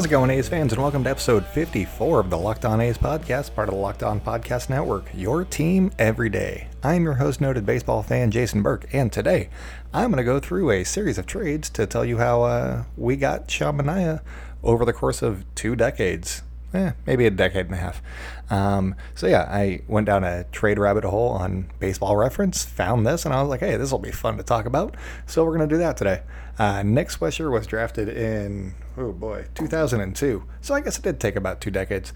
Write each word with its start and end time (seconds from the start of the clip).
How's 0.00 0.06
it 0.06 0.12
going, 0.12 0.30
A's 0.30 0.48
fans, 0.48 0.72
and 0.72 0.80
welcome 0.80 1.04
to 1.04 1.10
episode 1.10 1.44
54 1.44 2.20
of 2.20 2.30
the 2.30 2.38
Locked 2.38 2.64
On 2.64 2.80
A's 2.80 2.96
podcast, 2.96 3.54
part 3.54 3.68
of 3.68 3.74
the 3.74 3.80
Locked 3.82 4.02
On 4.02 4.18
Podcast 4.18 4.70
Network, 4.70 5.04
your 5.12 5.44
team 5.44 5.92
every 5.98 6.30
day. 6.30 6.68
I'm 6.82 7.04
your 7.04 7.12
host, 7.12 7.42
noted 7.42 7.66
baseball 7.66 8.02
fan 8.02 8.30
Jason 8.30 8.62
Burke, 8.62 8.86
and 8.94 9.12
today 9.12 9.50
I'm 9.92 10.10
going 10.10 10.16
to 10.16 10.24
go 10.24 10.40
through 10.40 10.70
a 10.70 10.84
series 10.84 11.18
of 11.18 11.26
trades 11.26 11.68
to 11.68 11.86
tell 11.86 12.06
you 12.06 12.16
how 12.16 12.44
uh, 12.44 12.84
we 12.96 13.16
got 13.16 13.50
Sean 13.50 13.76
Manaea 13.76 14.22
over 14.62 14.86
the 14.86 14.94
course 14.94 15.20
of 15.20 15.44
two 15.54 15.76
decades. 15.76 16.44
Eh, 16.72 16.92
maybe 17.04 17.26
a 17.26 17.30
decade 17.30 17.66
and 17.66 17.74
a 17.74 17.78
half. 17.78 18.00
Um, 18.48 18.94
so 19.14 19.26
yeah, 19.26 19.48
I 19.50 19.82
went 19.88 20.06
down 20.06 20.22
a 20.22 20.44
trade 20.44 20.78
rabbit 20.78 21.04
hole 21.04 21.30
on 21.30 21.68
Baseball 21.80 22.16
Reference, 22.16 22.64
found 22.64 23.04
this, 23.06 23.24
and 23.24 23.34
I 23.34 23.40
was 23.42 23.50
like, 23.50 23.60
hey, 23.60 23.76
this 23.76 23.90
will 23.90 23.98
be 23.98 24.12
fun 24.12 24.36
to 24.36 24.44
talk 24.44 24.66
about. 24.66 24.96
So 25.26 25.44
we're 25.44 25.56
going 25.56 25.68
to 25.68 25.74
do 25.74 25.78
that 25.78 25.96
today. 25.96 26.22
Uh, 26.58 26.82
Nick 26.84 27.08
Swisher 27.08 27.50
was 27.50 27.66
drafted 27.66 28.08
in, 28.08 28.74
oh 28.96 29.12
boy, 29.12 29.46
2002. 29.54 30.44
So 30.60 30.74
I 30.74 30.80
guess 30.80 30.98
it 30.98 31.02
did 31.02 31.18
take 31.18 31.34
about 31.34 31.60
two 31.60 31.70
decades. 31.70 32.12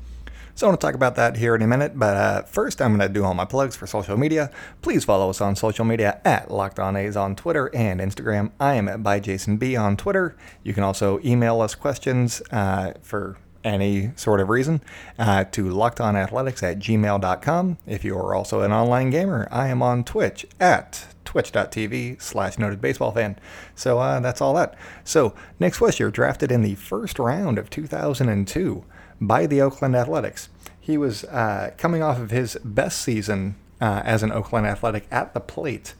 So 0.56 0.66
I 0.66 0.70
want 0.70 0.80
to 0.80 0.86
talk 0.86 0.94
about 0.94 1.16
that 1.16 1.36
here 1.36 1.56
in 1.56 1.62
a 1.62 1.66
minute, 1.66 1.98
but 1.98 2.16
uh, 2.16 2.42
first 2.42 2.80
I'm 2.80 2.96
going 2.96 3.08
to 3.08 3.12
do 3.12 3.24
all 3.24 3.34
my 3.34 3.44
plugs 3.44 3.74
for 3.74 3.88
social 3.88 4.16
media. 4.16 4.52
Please 4.82 5.04
follow 5.04 5.28
us 5.30 5.40
on 5.40 5.56
social 5.56 5.84
media 5.84 6.20
at 6.24 6.48
Locked 6.48 6.78
On 6.78 6.94
A's 6.94 7.16
on 7.16 7.34
Twitter 7.34 7.74
and 7.74 8.00
Instagram. 8.00 8.52
I 8.60 8.74
am 8.74 8.86
at 8.86 9.02
by 9.02 9.18
Jason 9.18 9.56
B 9.56 9.74
on 9.74 9.96
Twitter. 9.96 10.36
You 10.62 10.72
can 10.72 10.84
also 10.84 11.18
email 11.24 11.60
us 11.60 11.74
questions 11.74 12.40
uh, 12.52 12.92
for 13.02 13.36
any 13.64 14.10
sort 14.16 14.40
of 14.40 14.48
reason 14.48 14.80
uh, 15.18 15.44
to 15.44 15.64
lockedonathletics 15.64 16.62
at 16.62 16.78
gmail.com. 16.78 17.78
If 17.86 18.04
you 18.04 18.16
are 18.16 18.34
also 18.34 18.60
an 18.60 18.72
online 18.72 19.10
gamer, 19.10 19.48
I 19.50 19.68
am 19.68 19.82
on 19.82 20.04
Twitch 20.04 20.46
at 20.60 21.06
twitch.tv 21.24 22.20
slash 22.20 22.58
noted 22.58 22.80
baseball 22.80 23.10
fan. 23.10 23.38
So 23.74 23.98
uh, 23.98 24.20
that's 24.20 24.40
all 24.40 24.54
that. 24.54 24.76
So 25.02 25.34
Nick 25.58 25.72
Swisher 25.72 26.12
drafted 26.12 26.52
in 26.52 26.62
the 26.62 26.74
first 26.76 27.18
round 27.18 27.58
of 27.58 27.70
2002 27.70 28.84
by 29.20 29.46
the 29.46 29.60
Oakland 29.60 29.96
Athletics. 29.96 30.48
He 30.78 30.98
was 30.98 31.24
uh, 31.24 31.70
coming 31.78 32.02
off 32.02 32.18
of 32.20 32.30
his 32.30 32.58
best 32.62 33.00
season 33.00 33.56
uh, 33.80 34.02
as 34.04 34.22
an 34.22 34.32
Oakland 34.32 34.66
Athletic 34.66 35.06
at 35.10 35.34
the 35.34 35.40
plate. 35.40 35.94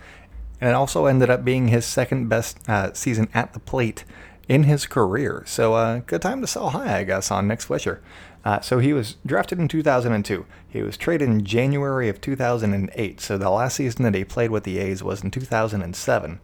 And 0.61 0.71
it 0.71 0.75
also 0.75 1.07
ended 1.07 1.31
up 1.31 1.45
being 1.45 1.69
his 1.69 1.85
second 1.85 2.29
best 2.29 2.59
uh, 2.69 2.93
season 2.93 3.29
at 3.35 3.53
the 3.55 3.61
plate 3.61 4.05
in 4.49 4.65
his 4.65 4.87
career. 4.87 5.43
So, 5.47 5.75
uh, 5.75 6.01
good 6.01 6.23
time 6.23 6.41
to 6.41 6.47
sell 6.47 6.71
high, 6.71 6.99
I 6.99 7.05
guess, 7.05 7.31
on 7.31 7.49
Nick 7.49 7.61
Swisher. 7.61 8.01
Uh, 8.45 8.61
so 8.61 8.79
he 8.79 8.93
was 8.93 9.17
drafted 9.25 9.59
in 9.59 9.69
2002. 9.69 10.45
He 10.69 10.83
was 10.83 10.99
traded 10.99 11.29
in 11.29 11.45
January 11.45 12.11
of 12.11 12.21
2008. 12.21 13.21
So 13.21 13.39
the 13.39 13.49
last 13.49 13.77
season 13.77 14.03
that 14.05 14.15
he 14.15 14.25
played 14.25 14.51
with 14.51 14.65
the 14.65 14.79
A's 14.79 15.03
was 15.03 15.25
in 15.25 15.31
2007, 15.31 16.41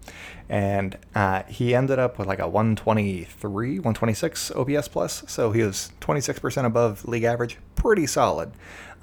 and 0.48 0.98
uh, 1.15 1.43
he 1.43 1.75
ended 1.75 1.98
up 1.98 2.19
with 2.19 2.27
like 2.27 2.39
a 2.39 2.48
123, 2.48 3.78
126 3.81 4.51
OPS 4.53 4.89
plus. 4.89 5.25
So 5.28 5.53
he 5.53 5.62
was 5.62 5.93
26% 6.01 6.65
above 6.65 7.05
league 7.06 7.25
average. 7.25 7.59
Pretty 7.81 8.06
solid. 8.06 8.53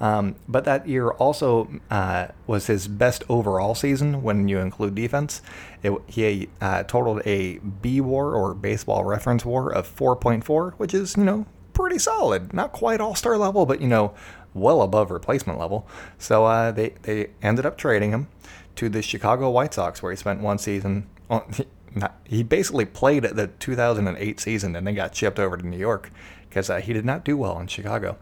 Um, 0.00 0.36
but 0.46 0.64
that 0.64 0.86
year 0.86 1.10
also 1.10 1.68
uh, 1.90 2.28
was 2.46 2.68
his 2.68 2.86
best 2.86 3.24
overall 3.28 3.74
season 3.74 4.22
when 4.22 4.46
you 4.46 4.58
include 4.58 4.94
defense. 4.94 5.42
It, 5.82 5.92
he 6.06 6.48
uh, 6.60 6.84
totaled 6.84 7.22
a 7.26 7.58
B 7.58 8.00
WAR 8.00 8.34
or 8.34 8.54
Baseball 8.54 9.04
Reference 9.04 9.44
WAR 9.44 9.72
of 9.72 9.92
4.4, 9.96 10.74
which 10.74 10.94
is 10.94 11.16
you 11.16 11.24
know 11.24 11.46
pretty 11.72 11.98
solid. 11.98 12.54
Not 12.54 12.70
quite 12.70 13.00
All 13.00 13.16
Star 13.16 13.36
level, 13.36 13.66
but 13.66 13.80
you 13.80 13.88
know 13.88 14.14
well 14.54 14.82
above 14.82 15.10
replacement 15.10 15.58
level. 15.58 15.88
So 16.16 16.44
uh, 16.44 16.70
they 16.70 16.90
they 17.02 17.30
ended 17.42 17.66
up 17.66 17.76
trading 17.76 18.12
him 18.12 18.28
to 18.76 18.88
the 18.88 19.02
Chicago 19.02 19.50
White 19.50 19.74
Sox, 19.74 20.00
where 20.00 20.12
he 20.12 20.16
spent 20.16 20.40
one 20.40 20.58
season. 20.58 21.08
Not, 21.28 22.14
he 22.24 22.44
basically 22.44 22.84
played 22.84 23.24
the 23.24 23.48
2008 23.58 24.38
season 24.38 24.76
and 24.76 24.86
then 24.86 24.94
got 24.94 25.16
shipped 25.16 25.40
over 25.40 25.56
to 25.56 25.66
New 25.66 25.78
York 25.78 26.12
because 26.48 26.70
uh, 26.70 26.80
he 26.80 26.92
did 26.92 27.04
not 27.04 27.24
do 27.24 27.36
well 27.36 27.58
in 27.58 27.66
Chicago. 27.66 28.16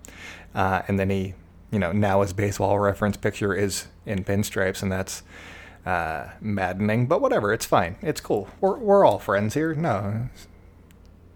Uh, 0.54 0.82
and 0.88 0.98
then 0.98 1.10
he 1.10 1.34
you 1.70 1.78
know, 1.78 1.92
now 1.92 2.22
his 2.22 2.32
baseball 2.32 2.78
reference 2.78 3.16
picture 3.16 3.54
is 3.54 3.86
in 4.04 4.24
pinstripes, 4.24 4.82
and 4.82 4.90
that's 4.90 5.22
uh, 5.84 6.28
maddening. 6.40 7.06
But 7.06 7.20
whatever, 7.20 7.52
it's 7.52 7.66
fine. 7.66 7.96
It's 8.02 8.20
cool. 8.20 8.48
We're, 8.60 8.78
we're 8.78 9.04
all 9.04 9.18
friends 9.18 9.54
here. 9.54 9.74
No, 9.74 10.28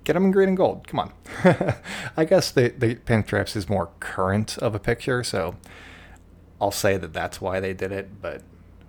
get 0.04 0.14
them 0.14 0.26
in 0.26 0.30
green 0.30 0.48
and 0.48 0.56
gold. 0.56 0.86
Come 0.86 1.00
on. 1.00 1.12
I 2.16 2.24
guess 2.24 2.50
the, 2.50 2.72
the 2.76 2.94
pinstripes 2.94 3.56
is 3.56 3.68
more 3.68 3.90
current 4.00 4.56
of 4.58 4.74
a 4.74 4.78
picture, 4.78 5.24
so 5.24 5.56
I'll 6.60 6.70
say 6.70 6.96
that 6.96 7.12
that's 7.12 7.40
why 7.40 7.60
they 7.60 7.74
did 7.74 7.92
it, 7.92 8.22
but 8.22 8.42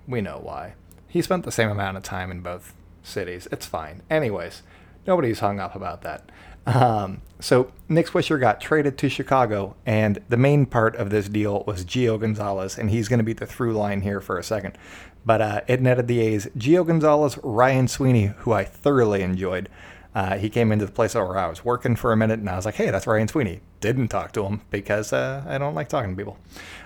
we 0.08 0.22
know 0.22 0.40
why. 0.42 0.76
He 1.08 1.22
spent 1.22 1.44
the 1.44 1.52
same 1.52 1.70
amount 1.70 1.98
of 1.98 2.04
time 2.04 2.32
in 2.32 2.42
both 2.42 2.74
cities. 3.04 3.48
It's 3.52 3.66
fine. 3.66 4.04
Anyways, 4.10 4.62
nobody's 5.08 5.40
hung 5.40 5.60
up 5.60 5.76
about 5.76 6.02
that. 6.04 6.30
Um, 6.66 7.22
so 7.40 7.72
Nick 7.90 8.08
Swisher 8.08 8.40
got 8.40 8.62
traded 8.62 8.98
to 9.00 9.10
Chicago, 9.10 9.76
and 9.86 10.20
the 10.30 10.38
main 10.38 10.66
part 10.66 10.96
of 10.96 11.10
this 11.10 11.28
deal 11.28 11.64
was 11.66 11.84
Gio 11.84 12.20
Gonzalez, 12.20 12.78
and 12.78 12.90
he's 12.90 13.08
going 13.08 13.20
to 13.20 13.24
be 13.24 13.34
the 13.34 13.48
through 13.48 13.74
line 13.74 14.02
here 14.02 14.22
for 14.22 14.38
a 14.38 14.44
second. 14.44 14.78
But 15.26 15.42
uh, 15.42 15.62
it 15.68 15.82
netted 15.82 16.08
the 16.08 16.20
A's 16.20 16.48
Gio 16.58 16.86
Gonzalez, 16.86 17.38
Ryan 17.44 17.88
Sweeney, 17.88 18.34
who 18.40 18.52
I 18.52 18.64
thoroughly 18.64 19.22
enjoyed. 19.22 19.70
Uh, 20.14 20.38
he 20.38 20.50
came 20.50 20.72
into 20.72 20.86
the 20.86 20.92
place 20.92 21.16
where 21.16 21.38
I 21.38 21.48
was 21.48 21.64
working 21.64 21.96
for 21.96 22.12
a 22.12 22.18
minute, 22.18 22.40
and 22.40 22.50
I 22.50 22.56
was 22.56 22.66
like, 22.66 22.76
"Hey, 22.76 22.90
that's 22.90 23.08
Ryan 23.08 23.28
Sweeney." 23.28 23.62
Didn't 23.80 24.10
talk 24.10 24.34
to 24.34 24.46
him 24.46 24.62
because 24.70 25.14
uh, 25.14 25.44
I 25.48 25.58
don't 25.58 25.74
like 25.74 25.88
talking 25.88 26.12
to 26.12 26.18
people. 26.18 26.38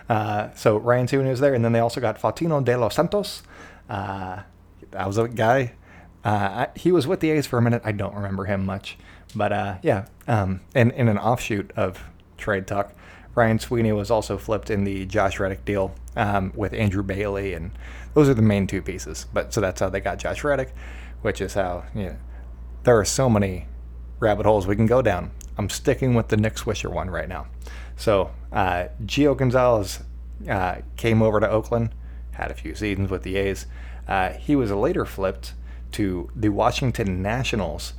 Uh, 0.08 0.50
so 0.54 0.78
Ryan 0.78 1.08
Sweeney 1.08 1.30
was 1.30 1.40
there, 1.40 1.54
and 1.54 1.66
then 1.66 1.72
they 1.72 1.80
also 1.80 2.00
got 2.00 2.20
Fautino 2.22 2.64
de 2.64 2.78
los 2.78 2.96
Santos. 2.96 3.42
Uh, 3.90 4.44
that 4.92 5.08
was 5.08 5.18
a 5.18 5.28
guy. 5.28 5.74
Uh, 6.24 6.68
he 6.76 6.92
was 6.92 7.08
with 7.08 7.20
the 7.20 7.32
A's 7.32 7.48
for 7.48 7.58
a 7.58 7.62
minute. 7.62 7.82
I 7.84 7.92
don't 7.92 8.16
remember 8.16 8.46
him 8.46 8.66
much. 8.66 8.98
But 9.36 9.52
uh, 9.52 9.76
yeah, 9.84 10.06
um, 10.28 10.62
and 10.74 10.92
in 10.94 11.08
an 11.08 11.18
offshoot 11.18 11.72
of 11.76 12.04
trade 12.38 12.68
talk, 12.68 12.94
Ryan 13.36 13.60
Sweeney 13.60 13.92
was 13.92 14.10
also 14.10 14.38
flipped 14.38 14.70
in 14.70 14.86
the 14.86 15.06
Josh 15.06 15.40
Reddick 15.40 15.66
deal 15.66 15.94
um, 16.16 16.54
with 16.56 16.74
Andrew 16.74 17.04
Bailey, 17.04 17.54
and 17.54 17.72
those 18.14 18.30
are 18.30 18.34
the 18.34 18.42
main 18.42 18.66
two 18.66 18.82
pieces. 18.82 19.26
But 19.34 19.54
so 19.54 19.60
that's 19.60 19.82
how 19.82 19.90
they 19.90 20.00
got 20.00 20.20
Josh 20.20 20.44
Reddick, 20.44 20.74
which 21.22 21.42
is 21.42 21.54
how 21.54 21.84
you 21.94 22.04
know, 22.06 22.16
there 22.84 22.98
are 22.98 23.06
so 23.06 23.30
many 23.30 23.68
rabbit 24.20 24.46
holes 24.46 24.66
we 24.68 24.76
can 24.76 24.86
go 24.86 25.02
down. 25.02 25.32
I'm 25.58 25.70
sticking 25.70 26.16
with 26.16 26.30
the 26.30 26.38
Nick 26.38 26.56
Swisher 26.56 26.92
one 26.92 27.10
right 27.10 27.28
now. 27.28 27.48
So 27.98 28.32
uh, 28.52 28.88
Gio 29.04 29.36
Gonzalez 29.36 30.00
uh, 30.50 30.78
came 30.96 31.22
over 31.22 31.40
to 31.40 31.50
Oakland, 31.50 31.94
had 32.32 32.52
a 32.52 32.54
few 32.54 32.76
seasons 32.76 33.10
with 33.10 33.24
the 33.24 33.36
A's. 33.38 33.66
Uh, 34.08 34.30
he 34.30 34.56
was 34.56 34.72
later 34.72 35.06
flipped 35.06 35.54
to 35.94 36.30
the 36.36 36.50
Washington 36.50 37.22
Nationals 37.22 37.94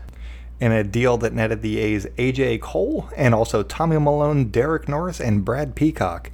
in 0.60 0.72
a 0.72 0.84
deal 0.84 1.18
that 1.18 1.32
netted 1.32 1.62
the 1.62 1.78
A's 1.78 2.06
AJ 2.16 2.60
Cole 2.60 3.08
and 3.16 3.34
also 3.34 3.62
Tommy 3.62 3.98
Milone, 3.98 4.50
Derek 4.50 4.88
Norris, 4.88 5.20
and 5.20 5.44
Brad 5.44 5.74
Peacock. 5.74 6.30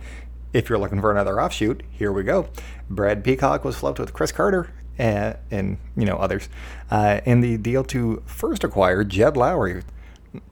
If 0.53 0.69
you're 0.69 0.79
looking 0.79 1.01
for 1.01 1.11
another 1.11 1.41
offshoot, 1.41 1.83
here 1.91 2.13
we 2.13 2.23
go. 2.23 2.49
Brad 2.89 3.25
Peacock 3.25 3.65
was 3.65 3.77
flipped 3.77 3.99
with 3.99 4.13
Chris 4.13 4.33
Carter 4.33 4.71
and, 4.99 5.37
and 5.51 5.79
you 5.97 6.05
know 6.05 6.17
others 6.17 6.49
uh, 6.91 7.21
in 7.25 7.41
the 7.41 7.57
deal 7.57 7.83
to 7.85 8.23
first 8.27 8.63
acquire 8.63 9.05
Jed 9.05 9.35
Lowrie. 9.35 9.83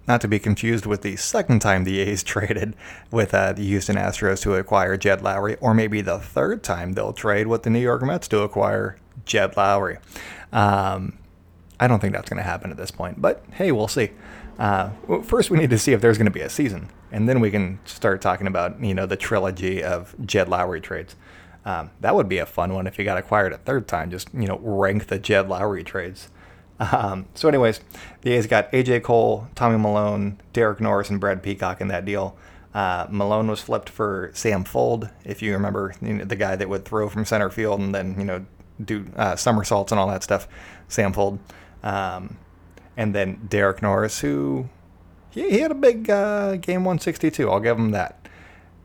not 0.09 0.21
to 0.23 0.29
be 0.29 0.39
confused 0.39 0.87
with 0.87 1.03
the 1.03 1.17
second 1.17 1.61
time 1.61 1.85
the 1.85 2.01
A's 2.01 2.23
traded 2.25 2.75
with 3.11 3.35
uh, 3.35 3.53
the 3.53 3.63
Houston 3.65 3.97
Astros 3.97 4.43
to 4.43 4.55
acquire 4.55 4.97
Jed 4.97 5.21
Lowrie, 5.21 5.57
or 5.61 5.75
maybe 5.75 6.01
the 6.01 6.19
third 6.19 6.63
time 6.63 6.95
they'll 6.95 7.13
trade 7.13 7.47
with 7.47 7.63
the 7.63 7.71
New 7.71 7.81
York 7.81 8.03
Mets 8.03 8.29
to 8.29 8.41
acquire 8.41 8.97
Jed 9.25 9.55
Lowrie. 9.55 9.99
Um, 10.53 11.19
I 11.81 11.89
don't 11.89 11.99
think 11.99 12.13
that's 12.15 12.29
going 12.29 12.37
to 12.37 12.49
happen 12.49 12.71
at 12.71 12.77
this 12.77 12.91
point, 12.91 13.21
but 13.21 13.43
hey, 13.55 13.73
we'll 13.73 13.89
see. 13.89 14.11
Uh, 14.59 14.91
well, 15.09 15.23
first, 15.23 15.51
we 15.51 15.59
need 15.59 15.71
to 15.71 15.79
see 15.79 15.93
if 15.93 16.03
there's 16.03 16.19
going 16.19 16.27
to 16.27 16.31
be 16.31 16.43
a 16.43 16.51
season, 16.51 16.91
and 17.11 17.27
then 17.27 17.41
we 17.41 17.51
can 17.51 17.81
start 17.87 18.21
talking 18.21 18.47
about 18.47 18.83
you 18.85 18.95
know 18.95 19.07
the 19.07 19.17
trilogy 19.17 19.83
of 19.83 20.15
Jed 20.25 20.49
Lowrie 20.49 20.83
trades. 20.83 21.17
Um, 21.65 21.91
that 22.01 22.15
would 22.15 22.29
be 22.29 22.39
a 22.39 22.47
fun 22.47 22.75
one 22.75 22.87
if 22.87 22.99
you 22.99 23.05
got 23.05 23.19
acquired 23.19 23.53
a 23.55 23.59
third 23.59 23.89
time. 23.89 24.11
Just 24.11 24.29
you 24.35 24.47
know 24.47 24.59
rank 24.59 25.07
the 25.07 25.19
Jed 25.19 25.49
Lowrie 25.49 25.85
trades. 25.85 26.29
Um, 26.81 27.27
so, 27.35 27.49
anyways, 27.49 27.81
the 28.23 28.33
A's 28.33 28.47
got 28.47 28.73
AJ 28.73 29.03
Cole, 29.03 29.49
Tommy 29.55 29.77
Milone, 29.77 30.41
Derek 30.53 30.81
Norris, 30.81 31.11
and 31.11 31.21
Brad 31.21 31.43
Peacock 31.43 31.81
in 31.81 31.89
that 31.89 32.05
deal. 32.05 32.37
Uh, 32.73 33.07
Milone 33.11 33.49
was 33.49 33.61
flipped 33.61 33.89
for 33.91 34.31
Sam 34.33 34.65
Fuld, 34.65 35.11
if 35.25 35.43
you 35.43 35.53
remember, 35.53 35.95
you 36.01 36.15
know, 36.15 36.25
the 36.25 36.37
guy 36.37 36.55
that 36.57 36.69
would 36.69 36.85
throw 36.85 37.09
from 37.09 37.25
center 37.25 37.51
field 37.51 37.81
and 37.81 37.95
then 37.95 38.19
you 38.19 38.25
know 38.25 38.47
do 38.83 39.07
uh, 39.17 39.37
somersaults 39.37 39.93
and 39.93 39.99
all 39.99 40.09
that 40.09 40.23
stuff. 40.23 40.49
Sam 40.89 41.13
Fuld. 41.13 41.39
Um, 41.83 42.39
and 42.97 43.15
then 43.15 43.47
Derek 43.49 43.83
Norris, 43.83 44.21
who 44.21 44.69
he, 45.31 45.51
he 45.51 45.59
had 45.61 45.71
a 45.71 45.75
big 45.75 46.11
uh, 46.11 46.57
game 46.57 46.85
162. 46.85 47.51
I'll 47.51 47.61
give 47.61 47.79
him 47.79 47.93
that. 47.93 48.29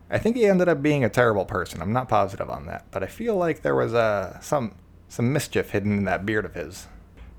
I 0.10 0.20
think 0.20 0.36
he 0.36 0.46
ended 0.46 0.70
up 0.70 0.82
being 0.82 1.04
a 1.04 1.10
terrible 1.10 1.46
person. 1.46 1.82
I'm 1.82 1.92
not 1.92 2.08
positive 2.08 2.50
on 2.50 2.68
that, 2.68 2.86
but 2.92 3.04
I 3.04 3.08
feel 3.08 3.36
like 3.36 3.62
there 3.62 3.76
was 3.76 3.94
uh, 3.94 4.40
some 4.40 4.76
some 5.08 5.32
mischief 5.32 5.72
hidden 5.72 6.00
in 6.00 6.04
that 6.06 6.26
beard 6.26 6.46
of 6.46 6.54
his. 6.54 6.88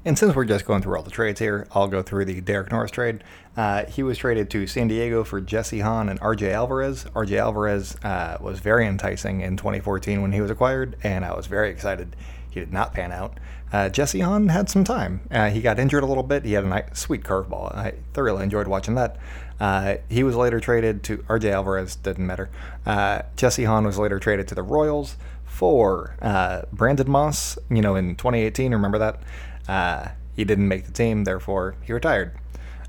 And 0.07 0.17
since 0.17 0.37
we're 0.37 0.45
just 0.45 0.65
going 0.67 0.83
through 0.83 0.97
all 0.97 1.03
the 1.03 1.11
trades 1.11 1.41
here, 1.41 1.67
I'll 1.73 1.89
go 1.89 2.01
through 2.01 2.27
the 2.27 2.41
Derek 2.41 2.71
Norris 2.71 2.93
trade. 2.93 3.25
Uh, 3.57 3.87
he 3.87 4.05
was 4.05 4.19
traded 4.19 4.49
to 4.51 4.69
San 4.69 4.87
Diego 4.87 5.25
for 5.25 5.41
Jesse 5.41 5.81
Hahn 5.81 6.09
and 6.09 6.21
RJ 6.21 6.53
Alvarez. 6.53 7.07
RJ 7.07 7.41
Alvarez 7.41 7.97
uh, 8.05 8.39
was 8.41 8.61
very 8.61 8.87
enticing 8.87 9.41
in 9.41 9.57
2014 9.57 10.23
when 10.23 10.31
he 10.31 10.41
was 10.41 10.49
acquired, 10.49 10.97
and 11.03 11.25
I 11.25 11.35
was 11.35 11.49
very 11.49 11.71
excited. 11.71 12.15
He 12.49 12.61
did 12.61 12.73
not 12.73 12.95
pan 12.95 13.11
out. 13.11 13.41
Uh, 13.73 13.89
Jesse 13.89 14.21
Hahn 14.21 14.49
had 14.49 14.71
some 14.71 14.85
time. 14.85 15.23
Uh, 15.29 15.51
he 15.51 15.61
got 15.61 15.81
injured 15.81 16.05
a 16.05 16.07
little 16.07 16.23
bit. 16.23 16.45
He 16.45 16.53
had 16.53 16.63
a 16.63 16.69
nice, 16.69 16.97
sweet 16.97 17.25
curveball. 17.25 17.75
I 17.75 17.95
thoroughly 18.13 18.45
enjoyed 18.45 18.69
watching 18.69 18.95
that. 18.95 19.17
Uh, 19.59 19.97
he 20.09 20.23
was 20.23 20.37
later 20.37 20.61
traded 20.61 21.03
to 21.03 21.17
RJ 21.25 21.51
Alvarez, 21.51 21.97
didn't 21.97 22.29
matter. 22.29 22.49
Uh, 22.87 23.23
Jesse 23.35 23.65
Hahn 23.65 23.85
was 23.85 23.99
later 23.99 24.21
traded 24.21 24.47
to 24.47 24.55
the 24.55 24.63
Royals 24.63 25.17
for 25.47 26.15
uh, 26.23 26.63
Brandon 26.73 27.11
Moss, 27.11 27.59
you 27.71 27.83
know, 27.83 27.97
in 27.97 28.15
2018. 28.15 28.71
Remember 28.71 28.99
that? 28.99 29.21
Uh, 29.69 30.09
he 30.35 30.45
didn't 30.45 30.69
make 30.69 30.85
the 30.85 30.93
team, 30.93 31.25
therefore 31.25 31.77
he 31.83 31.93
retired. 31.93 32.37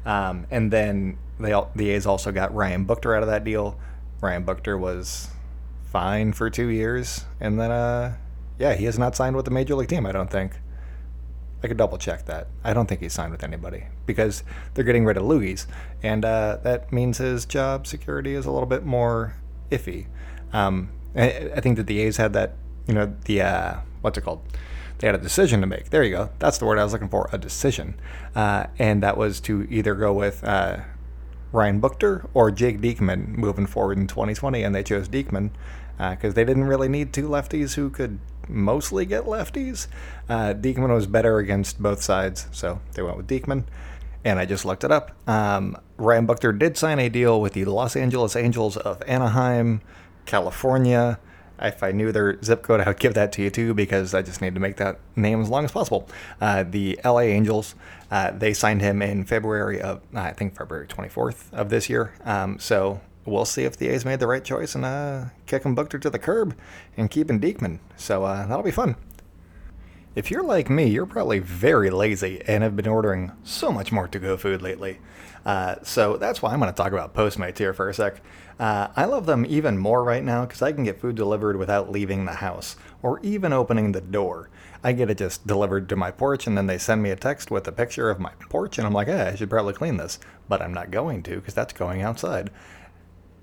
Um, 0.05 0.47
and 0.51 0.71
then 0.71 1.17
they 1.39 1.53
the 1.75 1.89
A's 1.91 2.05
also 2.05 2.31
got 2.31 2.53
Ryan 2.53 2.85
Buchter 2.85 3.15
out 3.15 3.23
of 3.23 3.29
that 3.29 3.43
deal. 3.43 3.79
Ryan 4.21 4.45
Buchter 4.45 4.79
was 4.79 5.29
fine 5.91 6.33
for 6.33 6.49
two 6.49 6.67
years, 6.67 7.25
and 7.39 7.59
then 7.59 7.71
uh, 7.71 8.17
yeah, 8.59 8.73
he 8.73 8.85
has 8.85 8.97
not 8.97 9.15
signed 9.15 9.35
with 9.35 9.45
the 9.45 9.51
major 9.51 9.75
league 9.75 9.89
team. 9.89 10.05
I 10.05 10.11
don't 10.11 10.29
think. 10.29 10.53
I 11.63 11.67
could 11.67 11.77
double 11.77 11.97
check 11.97 12.25
that. 12.25 12.47
I 12.63 12.73
don't 12.73 12.87
think 12.87 13.01
he's 13.01 13.13
signed 13.13 13.31
with 13.31 13.43
anybody 13.43 13.85
because 14.05 14.43
they're 14.73 14.83
getting 14.83 15.05
rid 15.05 15.17
of 15.17 15.23
Loogies, 15.23 15.65
and 16.03 16.23
uh, 16.23 16.59
that 16.63 16.93
means 16.93 17.17
his 17.17 17.45
job 17.45 17.87
security 17.87 18.35
is 18.35 18.45
a 18.45 18.51
little 18.51 18.67
bit 18.67 18.85
more 18.85 19.35
iffy. 19.71 20.05
Um, 20.53 20.91
I, 21.15 21.51
I, 21.55 21.61
think 21.61 21.77
that 21.77 21.87
the 21.87 21.99
A's 21.99 22.17
had 22.17 22.33
that, 22.33 22.53
you 22.87 22.93
know, 22.93 23.15
the 23.25 23.41
uh, 23.41 23.75
what's 24.01 24.17
it 24.17 24.21
called? 24.21 24.41
They 24.99 25.07
had 25.07 25.15
a 25.15 25.19
decision 25.19 25.61
to 25.61 25.67
make. 25.67 25.89
There 25.89 26.03
you 26.03 26.11
go. 26.11 26.29
That's 26.39 26.57
the 26.57 26.65
word 26.65 26.79
I 26.79 26.83
was 26.83 26.93
looking 26.93 27.09
for. 27.09 27.29
A 27.31 27.37
decision, 27.37 27.99
uh, 28.35 28.67
and 28.79 29.03
that 29.03 29.17
was 29.17 29.39
to 29.41 29.67
either 29.69 29.93
go 29.93 30.11
with 30.11 30.43
uh, 30.43 30.79
Ryan 31.51 31.79
Buchter 31.79 32.27
or 32.33 32.51
Jake 32.51 32.79
Diekman 32.81 33.37
moving 33.37 33.67
forward 33.67 33.97
in 33.97 34.07
2020, 34.07 34.63
and 34.63 34.73
they 34.73 34.83
chose 34.83 35.07
Diekman 35.07 35.51
because 35.97 36.33
uh, 36.33 36.35
they 36.35 36.45
didn't 36.45 36.65
really 36.65 36.89
need 36.89 37.13
two 37.13 37.27
lefties 37.27 37.75
who 37.75 37.89
could 37.89 38.19
mostly 38.47 39.05
get 39.05 39.23
lefties. 39.25 39.87
Uh, 40.29 40.53
Diekman 40.53 40.93
was 40.93 41.07
better 41.07 41.39
against 41.39 41.81
both 41.81 42.01
sides, 42.01 42.47
so 42.51 42.79
they 42.93 43.01
went 43.01 43.17
with 43.17 43.27
Diekman. 43.27 43.63
And 44.23 44.39
I 44.39 44.45
just 44.45 44.65
looked 44.65 44.83
it 44.83 44.91
up. 44.91 45.11
Um, 45.29 45.77
Ryan 45.97 46.27
Buchter 46.27 46.57
did 46.57 46.77
sign 46.77 46.99
a 46.99 47.07
deal 47.07 47.39
with 47.39 47.53
the 47.53 47.65
Los 47.65 47.95
Angeles 47.95 48.35
Angels 48.35 48.75
of 48.75 49.01
Anaheim, 49.07 49.81
California. 50.25 51.19
If 51.59 51.83
I 51.83 51.91
knew 51.91 52.11
their 52.11 52.41
zip 52.43 52.63
code, 52.63 52.81
I 52.81 52.89
would 52.89 52.99
give 52.99 53.13
that 53.15 53.31
to 53.33 53.41
you 53.41 53.49
too, 53.49 53.73
because 53.73 54.13
I 54.13 54.21
just 54.21 54.41
need 54.41 54.53
to 54.53 54.59
make 54.59 54.77
that 54.77 54.99
name 55.15 55.41
as 55.41 55.49
long 55.49 55.65
as 55.65 55.71
possible. 55.71 56.07
Uh, 56.39 56.63
the 56.63 56.99
LA 57.03 57.21
Angels, 57.21 57.75
uh, 58.11 58.31
they 58.31 58.53
signed 58.53 58.81
him 58.81 59.01
in 59.01 59.25
February 59.25 59.81
of, 59.81 60.01
I 60.13 60.31
think 60.31 60.55
February 60.57 60.87
24th 60.87 61.51
of 61.53 61.69
this 61.69 61.89
year. 61.89 62.13
Um, 62.25 62.59
so 62.59 63.01
we'll 63.25 63.45
see 63.45 63.63
if 63.63 63.77
the 63.77 63.89
A's 63.89 64.05
made 64.05 64.19
the 64.19 64.27
right 64.27 64.43
choice 64.43 64.75
and 64.75 64.85
uh, 64.85 65.25
kicking 65.45 65.75
Buchter 65.75 66.01
to 66.01 66.09
the 66.09 66.19
curb 66.19 66.55
and 66.95 67.11
keeping 67.11 67.39
Diekman. 67.39 67.79
So 67.95 68.23
uh, 68.23 68.45
that'll 68.47 68.63
be 68.63 68.71
fun. 68.71 68.95
If 70.17 70.31
you're 70.31 70.41
like 70.41 70.67
me, 70.67 70.87
you're 70.87 71.05
probably 71.05 71.37
very 71.37 71.91
lazy 71.91 72.41
and 72.47 72.63
have 72.63 72.75
been 72.75 72.87
ordering 72.87 73.33
so 73.43 73.71
much 73.71 73.91
more 73.91 74.07
to 74.07 74.17
go 74.17 74.35
food 74.35 74.63
lately. 74.63 74.97
Uh, 75.45 75.75
so 75.83 76.17
that's 76.17 76.41
why 76.41 76.51
I'm 76.51 76.59
going 76.59 76.73
to 76.73 76.75
talk 76.75 76.91
about 76.91 77.13
Postmates 77.13 77.59
here 77.59 77.71
for 77.71 77.87
a 77.87 77.93
sec. 77.93 78.21
Uh, 78.59 78.87
I 78.95 79.05
love 79.05 79.27
them 79.27 79.45
even 79.47 79.77
more 79.77 80.03
right 80.03 80.23
now 80.23 80.43
because 80.43 80.63
I 80.63 80.71
can 80.71 80.83
get 80.83 80.99
food 80.99 81.15
delivered 81.15 81.55
without 81.55 81.91
leaving 81.91 82.25
the 82.25 82.33
house 82.33 82.77
or 83.03 83.19
even 83.21 83.53
opening 83.53 83.91
the 83.91 84.01
door. 84.01 84.49
I 84.83 84.93
get 84.93 85.11
it 85.11 85.19
just 85.19 85.45
delivered 85.45 85.87
to 85.89 85.95
my 85.95 86.09
porch 86.09 86.47
and 86.47 86.57
then 86.57 86.65
they 86.65 86.79
send 86.79 87.03
me 87.03 87.11
a 87.11 87.15
text 87.15 87.51
with 87.51 87.67
a 87.67 87.71
picture 87.71 88.09
of 88.09 88.19
my 88.19 88.31
porch 88.49 88.79
and 88.79 88.87
I'm 88.87 88.93
like, 88.93 89.09
hey, 89.09 89.21
I 89.21 89.35
should 89.35 89.51
probably 89.51 89.75
clean 89.75 89.97
this. 89.97 90.17
But 90.49 90.63
I'm 90.63 90.73
not 90.73 90.89
going 90.89 91.21
to 91.23 91.35
because 91.35 91.53
that's 91.53 91.73
going 91.73 92.01
outside. 92.01 92.49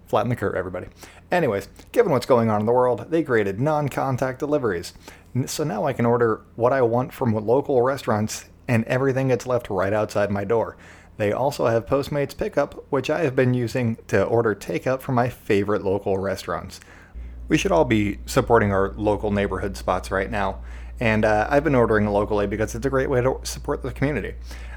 Flatten 0.06 0.30
the 0.30 0.36
curve, 0.36 0.54
everybody. 0.54 0.88
Anyways, 1.30 1.68
given 1.92 2.12
what's 2.12 2.26
going 2.26 2.50
on 2.50 2.60
in 2.60 2.66
the 2.66 2.72
world, 2.72 3.06
they 3.10 3.22
created 3.22 3.60
non 3.60 3.88
contact 3.88 4.38
deliveries. 4.38 4.92
So 5.46 5.64
now 5.64 5.84
I 5.84 5.92
can 5.92 6.06
order 6.06 6.42
what 6.56 6.72
I 6.72 6.82
want 6.82 7.12
from 7.12 7.34
local 7.34 7.82
restaurants 7.82 8.46
and 8.68 8.84
everything 8.84 9.28
gets 9.28 9.46
left 9.46 9.68
right 9.68 9.92
outside 9.92 10.30
my 10.30 10.44
door. 10.44 10.76
They 11.16 11.32
also 11.32 11.66
have 11.66 11.86
Postmates 11.86 12.36
Pickup, 12.36 12.84
which 12.90 13.08
I 13.08 13.20
have 13.20 13.36
been 13.36 13.54
using 13.54 13.96
to 14.08 14.24
order 14.24 14.54
takeout 14.54 15.00
from 15.00 15.14
my 15.14 15.28
favorite 15.28 15.84
local 15.84 16.18
restaurants. 16.18 16.80
We 17.48 17.58
should 17.58 17.72
all 17.72 17.84
be 17.84 18.18
supporting 18.26 18.72
our 18.72 18.92
local 18.96 19.30
neighborhood 19.30 19.76
spots 19.76 20.10
right 20.10 20.30
now. 20.30 20.60
And 21.00 21.24
uh, 21.24 21.46
I've 21.50 21.64
been 21.64 21.74
ordering 21.74 22.06
locally 22.06 22.46
because 22.46 22.74
it's 22.74 22.86
a 22.86 22.90
great 22.90 23.10
way 23.10 23.20
to 23.20 23.40
support 23.42 23.82
the 23.82 23.92
community. 23.92 24.34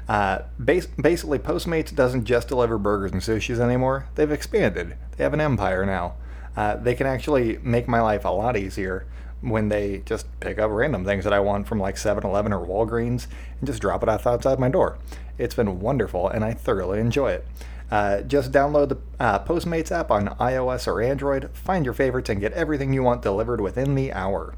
Uh, 0.08 0.40
bas- 0.58 0.86
basically, 0.86 1.38
Postmates 1.38 1.94
doesn't 1.94 2.24
just 2.24 2.48
deliver 2.48 2.78
burgers 2.78 3.12
and 3.12 3.20
sushis 3.20 3.58
anymore. 3.60 4.06
They've 4.14 4.30
expanded. 4.30 4.96
They 5.16 5.24
have 5.24 5.34
an 5.34 5.40
empire 5.40 5.84
now. 5.84 6.14
Uh, 6.56 6.76
they 6.76 6.94
can 6.94 7.06
actually 7.06 7.58
make 7.58 7.86
my 7.86 8.00
life 8.00 8.24
a 8.24 8.30
lot 8.30 8.56
easier 8.56 9.06
when 9.40 9.68
they 9.68 10.02
just 10.04 10.26
pick 10.40 10.58
up 10.58 10.70
random 10.70 11.04
things 11.04 11.24
that 11.24 11.32
I 11.32 11.40
want 11.40 11.68
from 11.68 11.78
like 11.78 11.96
7 11.96 12.24
Eleven 12.24 12.52
or 12.52 12.66
Walgreens 12.66 13.28
and 13.60 13.66
just 13.66 13.80
drop 13.80 14.02
it 14.02 14.08
off 14.08 14.26
outside 14.26 14.58
my 14.58 14.68
door. 14.68 14.98
It's 15.36 15.54
been 15.54 15.78
wonderful 15.78 16.28
and 16.28 16.44
I 16.44 16.54
thoroughly 16.54 16.98
enjoy 16.98 17.32
it. 17.32 17.46
Uh, 17.90 18.22
just 18.22 18.52
download 18.52 18.88
the 18.88 18.98
uh, 19.20 19.38
Postmates 19.44 19.92
app 19.92 20.10
on 20.10 20.28
iOS 20.38 20.86
or 20.86 21.00
Android, 21.00 21.50
find 21.54 21.84
your 21.84 21.94
favorites, 21.94 22.28
and 22.28 22.40
get 22.40 22.52
everything 22.52 22.92
you 22.92 23.02
want 23.02 23.22
delivered 23.22 23.60
within 23.60 23.94
the 23.94 24.12
hour. 24.12 24.54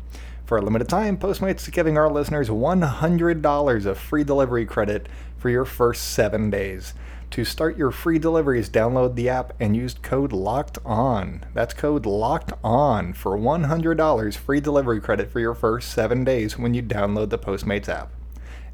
For 0.47 0.59
a 0.59 0.63
limited 0.63 0.89
time, 0.89 1.17
Postmates 1.17 1.61
is 1.61 1.69
giving 1.69 1.97
our 1.97 2.11
listeners 2.11 2.49
$100 2.49 3.87
of 3.87 3.99
free 3.99 4.25
delivery 4.25 4.67
credit 4.67 5.09
for 5.41 5.49
your 5.49 5.65
first 5.65 6.13
seven 6.13 6.51
days. 6.51 6.95
To 7.31 7.45
start 7.45 7.79
your 7.79 7.91
free 7.91 8.19
deliveries, 8.19 8.69
download 8.69 9.15
the 9.15 9.29
app 9.29 9.55
and 9.59 9.75
use 9.75 9.95
code 9.95 10.33
LOCKED 10.33 10.79
ON. 10.85 11.45
That's 11.55 11.73
code 11.73 12.05
LOCKED 12.05 12.53
ON 12.63 13.15
for 13.15 13.39
$100 13.39 14.37
free 14.37 14.61
delivery 14.61 15.01
credit 15.01 15.31
for 15.31 15.41
your 15.41 15.55
first 15.55 15.93
seven 15.93 16.25
days 16.25 16.59
when 16.59 16.75
you 16.75 16.83
download 16.83 17.31
the 17.31 17.39
Postmates 17.39 17.89
app. 17.89 18.11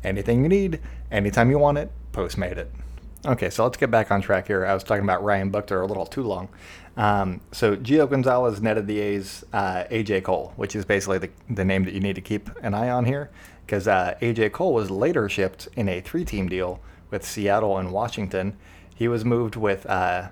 Anything 0.03 0.43
you 0.43 0.49
need, 0.49 0.81
anytime 1.11 1.51
you 1.51 1.59
want 1.59 1.79
it, 1.79 1.91
Postmate 2.13 2.57
it. 2.57 2.73
Okay, 3.27 3.51
so 3.51 3.65
let's 3.65 3.77
get 3.77 3.91
back 3.91 4.11
on 4.11 4.23
track 4.23 4.47
here. 4.47 4.65
I 4.65 4.73
was 4.73 4.85
talking 4.85 5.05
about 5.05 5.23
Ryan 5.23 5.53
Buchter 5.53 5.83
a 5.83 5.87
little 5.87 6.07
too 6.07 6.23
long. 6.23 6.49
Um, 6.97 7.41
so 7.53 7.77
Gio 7.77 8.09
Gonzalez 8.09 8.63
netted 8.63 8.87
the 8.87 9.01
A's 9.01 9.45
uh, 9.53 9.85
AJ 9.91 10.23
Cole, 10.25 10.55
which 10.57 10.75
is 10.75 10.85
basically 10.85 11.19
the, 11.19 11.31
the 11.51 11.65
name 11.65 11.85
that 11.85 11.93
you 11.93 12.01
need 12.01 12.15
to 12.15 12.23
keep 12.23 12.49
an 12.63 12.73
eye 12.73 12.89
on 12.89 13.05
here, 13.05 13.31
because 13.67 13.89
uh, 13.89 14.15
AJ 14.23 14.53
Cole 14.53 14.73
was 14.73 14.91
later 14.91 15.29
shipped 15.29 15.69
in 15.75 15.89
a 15.89 16.01
three-team 16.01 16.49
deal 16.49 16.81
with 17.11 17.27
Seattle 17.27 17.77
and 17.77 17.93
Washington. 17.93 18.57
He 18.95 19.09
was 19.09 19.25
moved 19.25 19.57
with, 19.57 19.85
uh, 19.87 20.29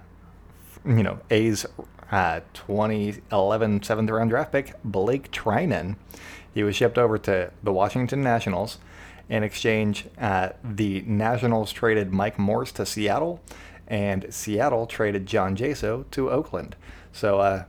you 0.86 1.02
know, 1.02 1.18
A's 1.30 1.66
uh, 2.12 2.40
2011 2.52 3.82
seventh 3.82 4.10
round 4.10 4.30
draft 4.30 4.52
pick 4.52 4.74
Blake 4.84 5.32
Treinen. 5.32 5.96
He 6.54 6.62
was 6.62 6.76
shipped 6.76 6.96
over 6.96 7.18
to 7.18 7.50
the 7.62 7.72
Washington 7.72 8.22
Nationals. 8.22 8.78
In 9.28 9.42
exchange, 9.42 10.06
uh, 10.18 10.50
the 10.62 11.02
Nationals 11.02 11.72
traded 11.72 12.12
Mike 12.12 12.38
Morse 12.38 12.70
to 12.72 12.86
Seattle, 12.86 13.40
and 13.88 14.26
Seattle 14.32 14.86
traded 14.86 15.26
John 15.26 15.56
Jaso 15.56 16.08
to 16.12 16.30
Oakland. 16.30 16.76
So 17.12 17.40
uh, 17.40 17.64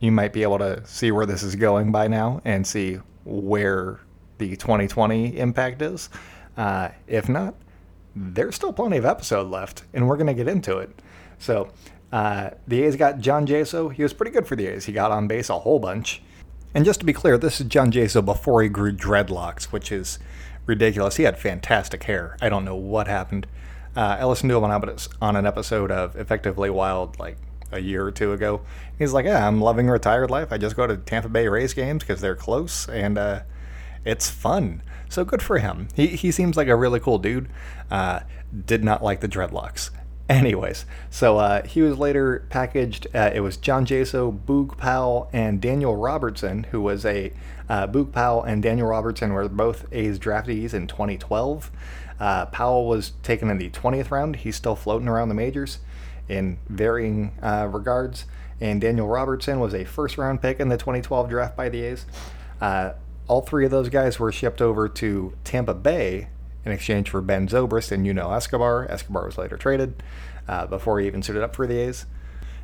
you 0.00 0.10
might 0.10 0.32
be 0.32 0.42
able 0.42 0.58
to 0.58 0.84
see 0.86 1.12
where 1.12 1.26
this 1.26 1.42
is 1.42 1.54
going 1.56 1.92
by 1.92 2.08
now 2.08 2.40
and 2.44 2.66
see 2.66 2.98
where 3.24 4.00
the 4.38 4.56
2020 4.56 5.38
impact 5.38 5.82
is. 5.82 6.10
Uh, 6.56 6.88
if 7.06 7.28
not, 7.28 7.54
there's 8.14 8.54
still 8.54 8.72
plenty 8.72 8.96
of 8.96 9.04
episode 9.04 9.48
left, 9.48 9.84
and 9.92 10.08
we're 10.08 10.16
going 10.16 10.28
to 10.28 10.34
get 10.34 10.48
into 10.48 10.78
it. 10.78 10.90
So 11.38 11.70
uh, 12.12 12.50
the 12.66 12.82
A's 12.84 12.96
got 12.96 13.18
John 13.18 13.46
Jaso. 13.46 13.92
He 13.92 14.02
was 14.02 14.12
pretty 14.12 14.30
good 14.30 14.46
for 14.46 14.56
the 14.56 14.66
A's. 14.66 14.84
He 14.84 14.92
got 14.92 15.10
on 15.10 15.26
base 15.26 15.48
a 15.48 15.58
whole 15.58 15.78
bunch. 15.78 16.22
And 16.74 16.84
just 16.84 17.00
to 17.00 17.06
be 17.06 17.12
clear, 17.12 17.38
this 17.38 17.60
is 17.60 17.66
John 17.66 17.92
Jaso 17.92 18.24
before 18.24 18.62
he 18.62 18.68
grew 18.68 18.92
dreadlocks, 18.92 19.64
which 19.64 19.92
is 19.92 20.18
ridiculous. 20.66 21.16
He 21.16 21.24
had 21.24 21.38
fantastic 21.38 22.04
hair. 22.04 22.36
I 22.40 22.48
don't 22.48 22.64
know 22.64 22.76
what 22.76 23.06
happened. 23.06 23.46
Uh, 23.96 24.16
I 24.20 24.24
listened 24.24 24.50
to 24.50 24.56
him 24.56 24.64
on, 24.64 24.96
on 25.20 25.36
an 25.36 25.46
episode 25.46 25.90
of 25.90 26.16
Effectively 26.16 26.70
Wild 26.70 27.18
like 27.18 27.36
a 27.70 27.78
year 27.80 28.04
or 28.04 28.10
two 28.10 28.32
ago. 28.32 28.60
He's 28.98 29.12
like, 29.12 29.24
"Yeah, 29.24 29.46
I'm 29.46 29.60
loving 29.60 29.88
retired 29.88 30.30
life. 30.30 30.52
I 30.52 30.58
just 30.58 30.76
go 30.76 30.86
to 30.86 30.96
Tampa 30.96 31.28
Bay 31.28 31.48
Rays 31.48 31.74
games 31.74 32.02
because 32.02 32.20
they're 32.20 32.36
close 32.36 32.88
and 32.88 33.18
uh, 33.18 33.40
it's 34.04 34.30
fun." 34.30 34.82
So 35.08 35.24
good 35.24 35.42
for 35.42 35.58
him. 35.58 35.88
He 35.94 36.08
he 36.08 36.30
seems 36.30 36.56
like 36.56 36.68
a 36.68 36.76
really 36.76 37.00
cool 37.00 37.18
dude. 37.18 37.48
Uh, 37.90 38.20
did 38.66 38.84
not 38.84 39.02
like 39.02 39.20
the 39.20 39.28
dreadlocks. 39.28 39.90
Anyways, 40.28 40.86
so 41.10 41.36
uh, 41.36 41.66
he 41.66 41.82
was 41.82 41.98
later 41.98 42.46
packaged. 42.48 43.06
Uh, 43.14 43.30
it 43.34 43.40
was 43.40 43.58
John 43.58 43.84
Jaso, 43.84 44.38
Boog 44.46 44.78
Powell, 44.78 45.28
and 45.34 45.60
Daniel 45.60 45.96
Robertson, 45.96 46.64
who 46.64 46.80
was 46.80 47.04
a 47.04 47.32
uh, 47.68 47.86
Boog 47.86 48.12
Powell 48.12 48.42
and 48.42 48.62
Daniel 48.62 48.88
Robertson 48.88 49.32
were 49.32 49.48
both 49.48 49.86
A's 49.92 50.18
draftees 50.18 50.74
in 50.74 50.86
2012. 50.86 51.70
Uh, 52.20 52.46
Powell 52.46 52.86
was 52.86 53.12
taken 53.22 53.50
in 53.50 53.58
the 53.58 53.70
20th 53.70 54.10
round. 54.10 54.36
He's 54.36 54.56
still 54.56 54.76
floating 54.76 55.08
around 55.08 55.28
the 55.28 55.34
majors 55.34 55.78
in 56.28 56.58
varying 56.68 57.32
uh, 57.42 57.68
regards. 57.70 58.26
And 58.60 58.80
Daniel 58.80 59.08
Robertson 59.08 59.60
was 59.60 59.74
a 59.74 59.84
first 59.84 60.16
round 60.16 60.40
pick 60.40 60.60
in 60.60 60.68
the 60.68 60.76
2012 60.76 61.28
draft 61.28 61.56
by 61.56 61.68
the 61.68 61.82
A's. 61.82 62.06
All 63.26 63.40
three 63.40 63.64
of 63.64 63.70
those 63.70 63.88
guys 63.88 64.18
were 64.18 64.30
shipped 64.30 64.60
over 64.60 64.88
to 64.88 65.34
Tampa 65.44 65.74
Bay 65.74 66.28
in 66.64 66.72
exchange 66.72 67.10
for 67.10 67.20
Ben 67.20 67.48
Zobrist 67.48 67.92
and 67.92 68.06
Yunel 68.06 68.34
Escobar. 68.34 68.86
Escobar 68.90 69.26
was 69.26 69.38
later 69.38 69.56
traded 69.56 70.02
uh, 70.48 70.66
before 70.66 71.00
he 71.00 71.06
even 71.06 71.22
suited 71.22 71.42
up 71.42 71.56
for 71.56 71.66
the 71.66 71.78
A's. 71.78 72.06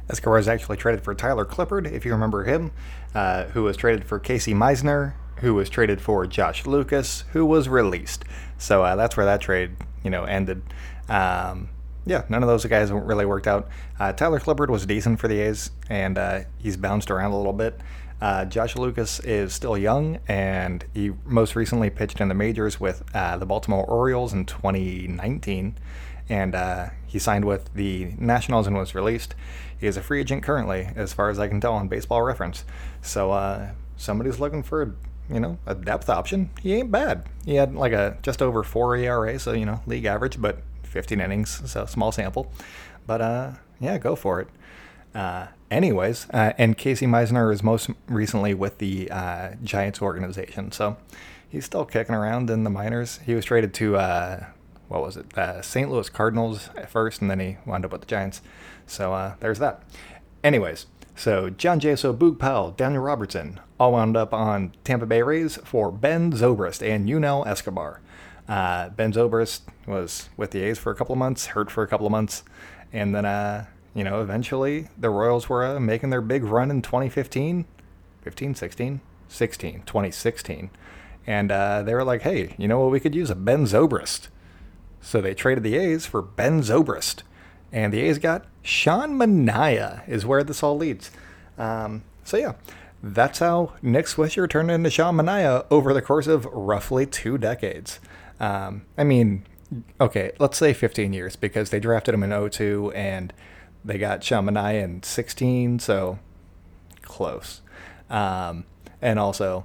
Escobar 0.09 0.37
was 0.37 0.49
actually 0.49 0.76
traded 0.76 1.02
for 1.02 1.14
Tyler 1.14 1.45
Clippard, 1.45 1.90
if 1.90 2.05
you 2.05 2.12
remember 2.12 2.45
him, 2.45 2.73
uh, 3.14 3.45
who 3.47 3.62
was 3.62 3.76
traded 3.76 4.05
for 4.05 4.19
Casey 4.19 4.52
Meisner, 4.52 5.14
who 5.37 5.55
was 5.55 5.71
traded 5.71 6.00
for 6.00 6.26
Josh 6.26 6.67
Lucas, 6.67 7.25
who 7.33 7.47
was 7.47 7.69
released. 7.69 8.25
So 8.59 8.85
uh, 8.85 8.97
that's 8.97 9.17
where 9.17 9.26
that 9.26 9.40
trade, 9.40 9.76
you 10.02 10.11
know, 10.11 10.25
ended. 10.25 10.62
Um, 11.09 11.71
yeah, 12.05 12.25
none 12.29 12.43
of 12.43 12.49
those 12.49 12.64
guys 12.64 12.90
really 12.90 13.26
worked 13.26 13.47
out. 13.47 13.69
Uh, 13.99 14.12
Tyler 14.12 14.40
Clippard 14.40 14.69
was 14.69 14.85
decent 14.85 15.21
for 15.21 15.29
the 15.29 15.40
A's, 15.40 15.71
and 15.88 16.19
uh, 16.19 16.40
he's 16.59 16.76
bounced 16.76 17.11
around 17.11 17.33
a 17.33 17.37
little 17.37 17.52
bit. 17.52 17.81
Uh, 18.21 18.45
Josh 18.45 18.77
Lucas 18.77 19.19
is 19.21 19.55
still 19.55 19.79
young, 19.79 20.19
and 20.29 20.85
he 20.93 21.12
most 21.25 21.57
recently 21.57 21.89
pitched 21.89 22.21
in 22.21 22.29
the 22.29 22.35
majors 22.35 22.79
with 22.79 23.03
uh, 23.15 23.39
the 23.39 23.47
Baltimore 23.47 23.85
Orioles 23.85 24.33
in 24.33 24.45
2019, 24.45 25.77
and 26.29 26.55
uh, 26.55 26.91
he 27.07 27.19
signed 27.19 27.47
with 27.47 27.73
the 27.75 28.15
Nationals 28.19 28.67
and 28.67 28.77
was 28.77 28.95
released. 28.95 29.35
He 29.79 29.87
is 29.87 29.97
a 29.97 30.03
free 30.03 30.21
agent 30.21 30.43
currently, 30.43 30.91
as 30.95 31.15
far 31.15 31.31
as 31.31 31.39
I 31.39 31.49
can 31.49 31.61
tell 31.61 31.73
on 31.73 31.89
Baseball 31.89 32.23
Reference. 32.23 32.65
So 33.00 33.33
uh, 33.33 33.71
somebody's 33.97 34.39
looking 34.39 34.62
for 34.62 34.95
you 35.31 35.41
know 35.41 35.59
a 35.65 35.75
depth 35.75 36.11
option. 36.11 36.50
He 36.61 36.75
ain't 36.75 36.91
bad. 36.91 37.25
He 37.47 37.55
had 37.55 37.75
like 37.75 37.93
a 37.93 38.19
just 38.23 38.43
over 38.43 38.62
four 38.62 38.97
ERA, 38.97 39.39
so 39.39 39.53
you 39.53 39.65
know 39.65 39.81
league 39.87 40.05
average, 40.05 40.41
but 40.41 40.62
15 40.83 41.21
innings, 41.21 41.62
so 41.71 41.87
small 41.87 42.12
sample. 42.12 42.53
But 43.07 43.21
uh, 43.23 43.53
yeah, 43.81 43.97
go 43.97 44.15
for 44.15 44.41
it. 44.41 44.49
Uh, 45.15 45.47
anyways, 45.71 46.27
uh, 46.31 46.53
and 46.59 46.77
Casey 46.77 47.07
Meisner 47.07 47.53
is 47.53 47.62
most 47.62 47.91
recently 48.09 48.55
with 48.55 48.79
the 48.79 49.11
uh, 49.11 49.53
Giants 49.62 50.03
organization, 50.03 50.73
so 50.73 50.97
he's 51.49 51.65
still 51.65 51.85
kicking 51.85 52.15
around 52.15 52.50
in 52.50 52.65
the 52.65 52.71
minors. 52.71 53.21
He 53.25 53.35
was 53.35 53.45
traded 53.45 53.73
to 53.75 53.97
uh, 53.97 54.45
what 54.89 55.03
was 55.03 55.17
it, 55.17 55.39
uh, 55.39 55.62
St. 55.62 55.91
Louis 55.91 56.09
Cardinals 56.09 56.71
at 56.77 56.91
first, 56.91 57.21
and 57.21 57.31
then 57.31 57.41
he 57.41 57.57
wound 57.65 57.85
up 57.85 57.93
with 57.93 58.00
the 58.00 58.07
Giants. 58.07 58.43
So 58.87 59.12
uh, 59.15 59.35
there's 59.41 59.61
that. 59.61 59.83
Anyways, 60.43 60.87
so 61.15 61.50
John 61.50 61.81
Jaso, 61.81 62.17
Boog 62.17 62.39
Powell, 62.39 62.73
Daniel 62.73 63.03
Robertson 63.03 63.61
all 63.79 63.93
wound 63.93 64.17
up 64.17 64.35
on 64.35 64.73
Tampa 64.85 65.07
Bay 65.07 65.23
Rays 65.23 65.57
for 65.65 65.93
Ben 65.93 66.33
Zobrist 66.33 66.87
and 66.87 67.09
Yunel 67.09 67.47
Escobar. 67.47 68.00
ben 68.47 69.12
Zobrist 69.12 69.61
was 69.87 70.29
with 70.37 70.50
the 70.50 70.62
A's 70.62 70.79
for 70.79 70.91
a 70.91 70.95
couple 70.95 71.12
of 71.12 71.19
months, 71.19 71.47
hurt 71.47 71.71
for 71.71 71.83
a 71.83 71.87
couple 71.89 72.07
of 72.07 72.11
months, 72.11 72.43
and 72.93 73.15
then 73.15 73.25
you 73.94 74.04
know, 74.04 74.20
eventually 74.23 74.88
the 74.97 75.11
Royals 75.11 75.49
were 75.49 75.64
uh, 75.64 75.80
making 75.80 76.11
their 76.11 76.20
big 76.20 76.44
run 76.44 76.70
in 76.70 76.82
2015, 76.82 77.64
15, 78.23 78.54
16, 78.54 79.00
16, 79.28 79.82
2016. 79.85 80.70
And 81.26 81.52
uh, 81.52 81.82
they 81.82 81.94
were 81.94 82.04
like, 82.04 82.23
hey, 82.23 82.54
you 82.59 82.68
know 82.68 82.80
what? 82.80 82.90
We 82.90 83.00
could 83.00 83.14
use 83.14 83.30
a 83.30 83.35
Ben 83.35 83.64
Zobrist. 83.64 84.28
So 85.00 85.20
they 85.20 85.35
traded 85.35 85.64
the 85.64 85.76
A's 85.76 86.06
for 86.06 86.23
Ben 86.23 86.61
Zobrist. 86.61 87.23
And 87.73 87.92
the 87.92 88.00
A's 88.00 88.18
got 88.18 88.47
Sean 88.62 89.18
Manaea, 89.18 90.09
is 90.09 90.26
where 90.26 90.42
this 90.42 90.62
all 90.62 90.76
leads. 90.76 91.11
Um, 91.59 92.02
so 92.25 92.37
yeah, 92.37 92.54
that's 93.02 93.38
how 93.38 93.75
Nick 93.82 94.06
Swisher 94.06 94.49
turned 94.49 94.70
into 94.70 94.90
Sean 94.90 95.16
Manaea 95.16 95.66
over 95.70 95.92
the 95.92 96.02
course 96.02 96.26
of 96.26 96.47
roughly 96.47 97.06
two 97.06 97.38
decades. 97.38 98.00
Um, 98.38 98.82
I 98.99 99.04
mean, 99.04 99.47
okay, 100.00 100.32
let's 100.38 100.59
say 100.59 100.73
15 100.73 101.12
years 101.12 101.37
because 101.37 101.70
they 101.70 101.80
drafted 101.80 102.14
him 102.14 102.23
in 102.23 102.50
02 102.50 102.92
and 102.92 103.32
they 103.85 103.99
got 103.99 104.23
Sean 104.23 104.57
in 104.57 105.03
16, 105.03 105.79
so 105.79 106.19
close. 107.03 107.63
Um, 108.09 108.65
and 109.01 109.19
also, 109.19 109.65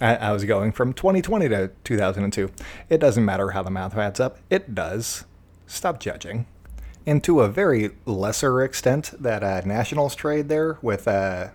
I, 0.00 0.16
I, 0.16 0.32
was 0.32 0.44
going 0.44 0.72
from 0.72 0.92
2020 0.92 1.48
to 1.48 1.70
2002. 1.84 2.50
It 2.88 2.98
doesn't 2.98 3.24
matter 3.24 3.50
how 3.50 3.62
the 3.62 3.70
math 3.70 3.96
adds 3.96 4.20
up. 4.20 4.38
It 4.50 4.74
does. 4.74 5.24
Stop 5.66 6.00
judging. 6.00 6.46
And 7.06 7.24
to 7.24 7.40
a 7.40 7.48
very 7.48 7.90
lesser 8.04 8.62
extent, 8.62 9.12
that 9.18 9.42
uh, 9.42 9.62
Nationals 9.64 10.14
trade 10.14 10.48
there 10.48 10.78
with 10.82 11.08
uh, 11.08 11.48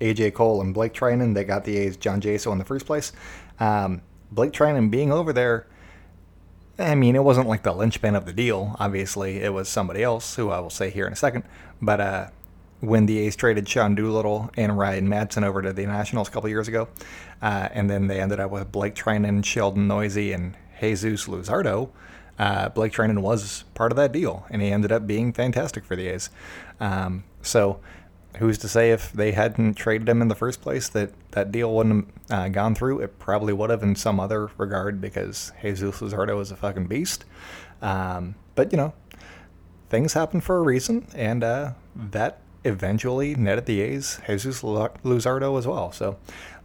AJ 0.00 0.34
Cole 0.34 0.60
and 0.60 0.72
Blake 0.72 0.94
Treinen, 0.94 1.34
they 1.34 1.44
got 1.44 1.64
the 1.64 1.76
A's 1.76 1.96
John 1.96 2.20
Jaso 2.20 2.52
in 2.52 2.58
the 2.58 2.64
first 2.64 2.86
place. 2.86 3.12
Um, 3.60 4.00
Blake 4.32 4.52
Treinen 4.52 4.90
being 4.90 5.12
over 5.12 5.32
there 5.32 5.66
I 6.78 6.94
mean, 6.96 7.14
it 7.14 7.22
wasn't 7.22 7.48
like 7.48 7.62
the 7.62 7.72
linchpin 7.72 8.16
of 8.16 8.26
the 8.26 8.32
deal. 8.32 8.74
Obviously, 8.80 9.40
it 9.40 9.52
was 9.52 9.68
somebody 9.68 10.02
else 10.02 10.34
who 10.34 10.50
I 10.50 10.58
will 10.58 10.70
say 10.70 10.90
here 10.90 11.06
in 11.06 11.12
a 11.12 11.16
second. 11.16 11.44
But 11.80 12.00
uh, 12.00 12.26
when 12.80 13.06
the 13.06 13.18
A's 13.20 13.36
traded 13.36 13.68
Sean 13.68 13.94
Doolittle 13.94 14.50
and 14.56 14.76
Ryan 14.76 15.08
Madson 15.08 15.44
over 15.44 15.62
to 15.62 15.72
the 15.72 15.86
Nationals 15.86 16.28
a 16.28 16.30
couple 16.32 16.48
years 16.48 16.66
ago, 16.66 16.88
uh, 17.40 17.68
and 17.72 17.88
then 17.88 18.08
they 18.08 18.20
ended 18.20 18.40
up 18.40 18.50
with 18.50 18.72
Blake 18.72 18.94
Treinen, 18.94 19.44
Sheldon 19.44 19.86
Neuse, 19.86 20.16
and 20.16 20.56
Jesus 20.80 21.26
Luzardo. 21.26 21.90
Uh, 22.38 22.68
Blake 22.70 22.92
Treinen 22.92 23.20
was 23.20 23.64
part 23.74 23.92
of 23.92 23.96
that 23.96 24.10
deal, 24.10 24.44
and 24.50 24.60
he 24.60 24.72
ended 24.72 24.90
up 24.90 25.06
being 25.06 25.32
fantastic 25.32 25.84
for 25.84 25.94
the 25.94 26.08
A's. 26.08 26.30
Um, 26.80 27.22
so 27.42 27.78
who's 28.38 28.58
to 28.58 28.68
say 28.68 28.90
if 28.90 29.12
they 29.12 29.32
hadn't 29.32 29.74
traded 29.74 30.08
him 30.08 30.20
in 30.20 30.28
the 30.28 30.34
first 30.34 30.60
place 30.60 30.88
that 30.90 31.12
that 31.32 31.52
deal 31.52 31.74
wouldn't 31.74 32.08
have 32.30 32.40
uh, 32.40 32.48
gone 32.48 32.74
through? 32.74 33.00
It 33.00 33.18
probably 33.18 33.52
would 33.52 33.70
have 33.70 33.82
in 33.82 33.94
some 33.96 34.18
other 34.20 34.50
regard 34.58 35.00
because 35.00 35.52
Jesus 35.62 36.00
Luzardo 36.00 36.40
is 36.40 36.50
a 36.50 36.56
fucking 36.56 36.86
beast. 36.86 37.24
Um, 37.82 38.34
but 38.54 38.72
you 38.72 38.76
know, 38.76 38.92
things 39.90 40.12
happen 40.14 40.40
for 40.40 40.56
a 40.58 40.62
reason, 40.62 41.06
and 41.14 41.44
uh, 41.44 41.72
that 41.94 42.40
eventually 42.64 43.34
netted 43.34 43.66
the 43.66 43.80
A's 43.82 44.20
Jesus 44.26 44.62
Luzardo 44.62 45.58
as 45.58 45.66
well. 45.66 45.92
So 45.92 46.16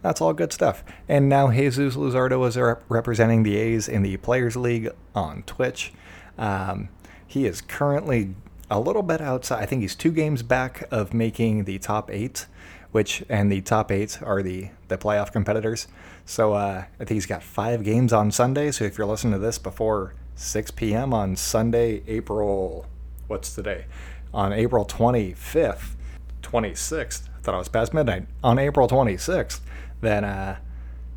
that's 0.02 0.20
all 0.20 0.32
good 0.32 0.52
stuff. 0.52 0.82
And 1.08 1.28
now 1.28 1.50
Jesus 1.50 1.94
Luzardo 1.94 2.46
is 2.48 2.56
rep- 2.56 2.82
representing 2.88 3.42
the 3.42 3.56
A's 3.56 3.86
in 3.88 4.02
the 4.02 4.16
Players 4.16 4.56
League 4.56 4.88
on 5.14 5.42
Twitch. 5.44 5.92
Um, 6.38 6.88
he 7.26 7.46
is 7.46 7.60
currently 7.60 8.34
a 8.70 8.78
little 8.78 9.02
bit 9.02 9.20
outside. 9.20 9.62
I 9.62 9.66
think 9.66 9.82
he's 9.82 9.96
two 9.96 10.12
games 10.12 10.42
back 10.42 10.84
of 10.90 11.12
making 11.12 11.64
the 11.64 11.78
top 11.78 12.10
eight, 12.10 12.46
which 12.92 13.24
and 13.28 13.50
the 13.50 13.60
top 13.60 13.90
eight 13.90 14.22
are 14.22 14.42
the 14.42 14.70
the 14.88 14.96
playoff 14.96 15.32
competitors. 15.32 15.88
So 16.24 16.52
uh, 16.52 16.84
I 16.94 16.98
think 16.98 17.10
he's 17.10 17.26
got 17.26 17.42
five 17.42 17.82
games 17.82 18.12
on 18.12 18.30
Sunday. 18.30 18.70
So 18.70 18.84
if 18.84 18.96
you're 18.96 19.06
listening 19.06 19.32
to 19.32 19.38
this 19.38 19.58
before 19.58 20.14
6 20.36 20.70
p.m. 20.70 21.12
on 21.12 21.36
Sunday, 21.36 22.02
April, 22.06 22.86
what's 23.26 23.54
today? 23.54 23.86
On 24.32 24.52
April 24.52 24.84
25th, 24.84 25.96
26th. 26.42 27.28
I 27.28 27.42
thought 27.42 27.54
I 27.54 27.58
was 27.58 27.68
past 27.68 27.92
midnight. 27.92 28.26
On 28.44 28.58
April 28.58 28.86
26th, 28.86 29.60
then 30.00 30.24
uh, 30.24 30.58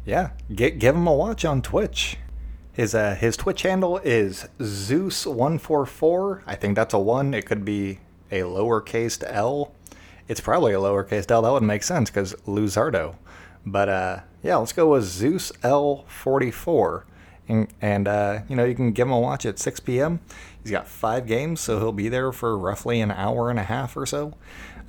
yeah, 0.05 0.31
get 0.53 0.79
give 0.79 0.95
him 0.95 1.07
a 1.07 1.13
watch 1.13 1.45
on 1.45 1.62
Twitch. 1.62 2.17
His 2.73 2.95
uh, 2.95 3.13
his 3.13 3.37
Twitch 3.37 3.61
handle 3.61 3.99
is 3.99 4.47
Zeus144. 4.59 6.41
I 6.47 6.55
think 6.55 6.75
that's 6.75 6.93
a 6.95 6.99
one. 6.99 7.35
It 7.35 7.45
could 7.45 7.63
be 7.63 7.99
a 8.31 8.39
lowercase 8.41 9.23
L. 9.27 9.71
It's 10.27 10.41
probably 10.41 10.73
a 10.73 10.79
lowercase 10.79 11.29
L. 11.29 11.43
That 11.43 11.51
would 11.51 11.61
make 11.61 11.83
sense 11.83 12.09
because 12.09 12.33
Luzardo. 12.47 13.15
But 13.63 13.89
uh, 13.89 14.19
yeah, 14.41 14.55
let's 14.55 14.73
go 14.73 14.89
with 14.89 15.03
Zeus 15.03 15.51
L44. 15.61 17.03
And, 17.47 17.67
and 17.79 18.07
uh, 18.07 18.39
you 18.49 18.55
know, 18.55 18.65
you 18.65 18.73
can 18.73 18.91
give 18.91 19.07
him 19.07 19.13
a 19.13 19.19
watch 19.19 19.45
at 19.45 19.59
6 19.59 19.81
p.m. 19.81 20.21
He's 20.63 20.71
got 20.71 20.87
five 20.87 21.27
games, 21.27 21.59
so 21.61 21.77
he'll 21.77 21.91
be 21.91 22.09
there 22.09 22.31
for 22.31 22.57
roughly 22.57 23.01
an 23.01 23.11
hour 23.11 23.49
and 23.49 23.59
a 23.59 23.63
half 23.63 23.95
or 23.95 24.05
so, 24.05 24.33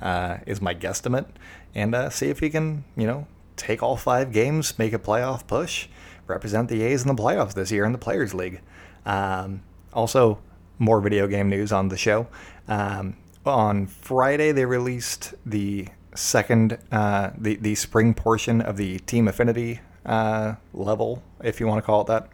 uh, 0.01 0.37
is 0.47 0.61
my 0.61 0.73
guesstimate. 0.73 1.27
And 1.75 1.93
uh, 1.93 2.09
see 2.09 2.29
if 2.29 2.39
he 2.39 2.49
can, 2.49 2.85
you 2.95 3.05
know, 3.05 3.27
take 3.57 3.83
all 3.83 3.97
five 3.97 4.31
games, 4.31 4.79
make 4.79 4.93
a 4.93 4.99
playoff 4.99 5.45
push 5.45 5.87
represent 6.27 6.69
the 6.69 6.81
A's 6.83 7.03
in 7.03 7.15
the 7.15 7.21
playoffs 7.21 7.53
this 7.53 7.71
year 7.71 7.85
in 7.85 7.91
the 7.91 7.97
Players 7.97 8.33
League. 8.33 8.61
Um, 9.05 9.61
also, 9.93 10.39
more 10.79 11.01
video 11.01 11.27
game 11.27 11.49
news 11.49 11.71
on 11.71 11.89
the 11.89 11.97
show. 11.97 12.27
Um, 12.67 13.15
on 13.45 13.85
Friday, 13.85 14.51
they 14.51 14.65
released 14.65 15.33
the 15.45 15.87
second, 16.15 16.77
uh, 16.91 17.31
the 17.37 17.55
the 17.55 17.75
spring 17.75 18.13
portion 18.13 18.61
of 18.61 18.77
the 18.77 18.99
Team 18.99 19.27
Affinity 19.27 19.81
uh, 20.05 20.55
level, 20.73 21.21
if 21.43 21.59
you 21.59 21.67
want 21.67 21.79
to 21.79 21.85
call 21.85 22.01
it 22.01 22.07
that. 22.07 22.29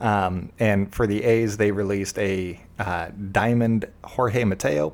Um, 0.00 0.50
and 0.58 0.94
for 0.94 1.06
the 1.06 1.24
A's, 1.24 1.56
they 1.56 1.72
released 1.72 2.18
a 2.18 2.60
uh, 2.78 3.08
Diamond 3.32 3.86
Jorge 4.04 4.44
Mateo, 4.44 4.92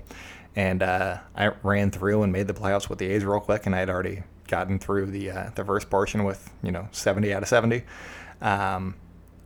and 0.55 0.83
uh, 0.83 1.19
I 1.37 1.53
ran 1.63 1.91
through 1.91 2.23
and 2.23 2.33
made 2.33 2.49
the 2.49 2.55
playoffs 2.55 2.89
with 2.89 2.99
the 2.99 3.07
A's 3.07 3.25
real 3.25 3.41
quick, 3.41 3.67
and 3.67 3.75
I 3.75 3.79
had 3.79 3.91
already 3.91 4.23
gotten 4.49 4.79
through 4.79 5.07
the 5.07 5.31
uh, 5.31 5.51
the 5.55 5.65
first 5.65 5.91
portion 5.91 6.25
with 6.25 6.51
you 6.63 6.71
know 6.71 6.89
70 6.93 7.33
out 7.35 7.43
of 7.43 7.49
70 7.49 7.83
um, 8.41 8.95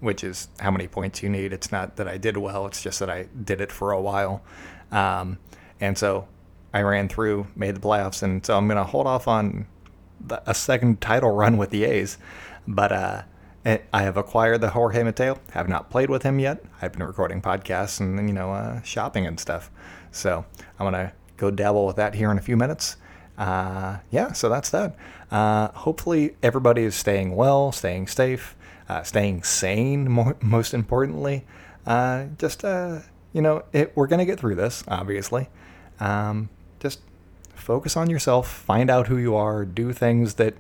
which 0.00 0.24
is 0.24 0.48
how 0.60 0.70
many 0.70 0.88
points 0.88 1.22
you 1.22 1.28
need. 1.28 1.52
It's 1.52 1.70
not 1.70 1.96
that 1.96 2.08
I 2.08 2.16
did 2.16 2.36
well, 2.36 2.66
it's 2.66 2.82
just 2.82 3.00
that 3.00 3.10
I 3.10 3.28
did 3.44 3.60
it 3.60 3.70
for 3.70 3.92
a 3.92 4.00
while. 4.00 4.42
Um, 4.90 5.38
and 5.80 5.96
so 5.96 6.28
I 6.72 6.82
ran 6.82 7.08
through, 7.08 7.46
made 7.56 7.76
the 7.76 7.80
playoffs, 7.80 8.22
and 8.22 8.44
so 8.44 8.56
I'm 8.56 8.66
going 8.66 8.76
to 8.76 8.84
hold 8.84 9.06
off 9.06 9.26
on 9.28 9.66
the, 10.20 10.42
a 10.48 10.54
second 10.54 11.00
title 11.00 11.30
run 11.30 11.56
with 11.56 11.70
the 11.70 11.84
A's. 11.84 12.18
But 12.66 12.92
uh, 12.92 13.22
I 13.64 14.02
have 14.02 14.16
acquired 14.16 14.60
the 14.60 14.70
Jorge 14.70 15.02
Mateo. 15.02 15.38
Have 15.52 15.68
not 15.68 15.90
played 15.90 16.08
with 16.10 16.22
him 16.22 16.38
yet. 16.38 16.62
I've 16.80 16.92
been 16.92 17.02
recording 17.02 17.42
podcasts 17.42 18.00
and 18.00 18.28
you 18.28 18.34
know 18.34 18.52
uh, 18.52 18.82
shopping 18.82 19.26
and 19.26 19.38
stuff. 19.38 19.70
So 20.10 20.44
I'm 20.78 20.86
gonna 20.86 21.12
go 21.36 21.50
dabble 21.50 21.86
with 21.86 21.96
that 21.96 22.14
here 22.14 22.30
in 22.30 22.38
a 22.38 22.42
few 22.42 22.56
minutes. 22.56 22.96
Uh, 23.36 23.98
yeah, 24.10 24.32
so 24.32 24.48
that's 24.48 24.70
that. 24.70 24.96
Uh, 25.30 25.68
hopefully 25.68 26.36
everybody 26.42 26.84
is 26.84 26.94
staying 26.94 27.34
well, 27.36 27.72
staying 27.72 28.06
safe. 28.06 28.56
Uh, 28.90 29.02
staying 29.04 29.44
sane, 29.44 30.10
more, 30.10 30.36
most 30.40 30.74
importantly. 30.74 31.44
Uh, 31.86 32.24
just, 32.38 32.64
uh, 32.64 32.98
you 33.32 33.40
know, 33.40 33.62
it, 33.72 33.92
we're 33.94 34.08
going 34.08 34.18
to 34.18 34.24
get 34.24 34.40
through 34.40 34.56
this, 34.56 34.82
obviously. 34.88 35.48
Um, 36.00 36.48
just 36.80 37.00
focus 37.54 37.96
on 37.96 38.10
yourself, 38.10 38.50
find 38.50 38.90
out 38.90 39.06
who 39.06 39.16
you 39.16 39.36
are, 39.36 39.64
do 39.64 39.92
things 39.92 40.34
that, 40.34 40.54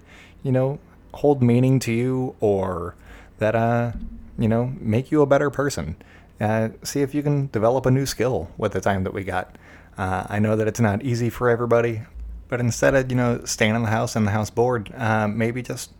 you 0.44 0.52
know, 0.52 0.78
hold 1.14 1.42
meaning 1.42 1.80
to 1.80 1.92
you 1.92 2.36
or 2.38 2.94
that, 3.38 3.56
uh, 3.56 3.92
you 4.38 4.46
know, 4.46 4.74
make 4.78 5.10
you 5.10 5.22
a 5.22 5.26
better 5.26 5.50
person. 5.50 5.96
Uh, 6.40 6.68
see 6.84 7.02
if 7.02 7.12
you 7.12 7.24
can 7.24 7.48
develop 7.48 7.84
a 7.84 7.90
new 7.90 8.06
skill 8.06 8.48
with 8.56 8.72
the 8.72 8.80
time 8.80 9.02
that 9.02 9.12
we 9.12 9.24
got. 9.24 9.56
Uh, 9.98 10.24
I 10.28 10.38
know 10.38 10.54
that 10.54 10.68
it's 10.68 10.80
not 10.80 11.02
easy 11.02 11.30
for 11.30 11.50
everybody, 11.50 12.02
but 12.48 12.60
instead 12.60 12.94
of, 12.94 13.10
you 13.10 13.16
know, 13.16 13.44
staying 13.44 13.74
in 13.74 13.82
the 13.82 13.90
house 13.90 14.14
and 14.14 14.24
the 14.24 14.30
house 14.30 14.50
bored, 14.50 14.92
uh, 14.96 15.26
maybe 15.26 15.62
just 15.62 15.90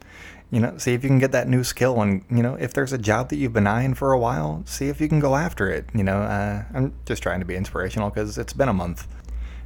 you 0.50 0.61
know, 0.61 0.76
see 0.78 0.95
if 0.95 1.02
you 1.02 1.09
can 1.09 1.19
get 1.19 1.33
that 1.33 1.49
new 1.49 1.62
skill. 1.62 2.00
And, 2.00 2.25
you 2.30 2.42
know, 2.42 2.54
if 2.54 2.73
there's 2.73 2.92
a 2.92 2.99
job 2.99 3.28
that 3.28 3.37
you've 3.37 3.52
been 3.52 3.66
eyeing 3.66 3.95
for 3.95 4.12
a 4.12 4.19
while, 4.19 4.62
see 4.66 4.88
if 4.88 5.00
you 5.00 5.09
can 5.09 5.21
go 5.21 5.37
after 5.37 5.71
it. 5.71 5.87
You 5.95 6.04
know, 6.04 6.23
uh, 6.23 6.64
I'm 6.75 6.92
just 7.07 7.23
trying 7.23 7.40
to 7.40 7.47
be 7.47 7.57
inspirational 7.57 8.11
because 8.11 8.37
it's 8.37 8.52
been 8.52 8.69
a 8.69 8.73
month. 8.73 9.07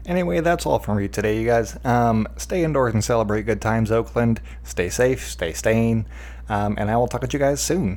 Anyway, 0.06 0.40
that's 0.40 0.66
all 0.66 0.78
from 0.78 0.98
me 0.98 1.08
today, 1.08 1.40
you 1.40 1.46
guys. 1.46 1.78
Um, 1.84 2.28
stay 2.36 2.62
indoors 2.62 2.92
and 2.92 3.02
celebrate 3.02 3.46
good 3.46 3.62
times, 3.62 3.90
Oakland. 3.90 4.42
Stay 4.62 4.90
safe, 4.90 5.26
stay 5.26 5.54
sane, 5.54 6.06
um, 6.50 6.74
and 6.76 6.90
I 6.90 6.96
will 6.98 7.08
talk 7.08 7.22
to 7.22 7.32
you 7.32 7.38
guys 7.38 7.62
soon. 7.62 7.96